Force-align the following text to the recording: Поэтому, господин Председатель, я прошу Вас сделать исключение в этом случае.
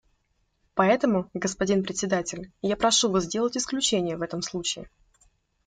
Поэтому, 0.73 1.29
господин 1.35 1.83
Председатель, 1.83 2.51
я 2.63 2.75
прошу 2.75 3.11
Вас 3.11 3.25
сделать 3.25 3.55
исключение 3.55 4.17
в 4.17 4.23
этом 4.23 4.41
случае. 4.41 4.89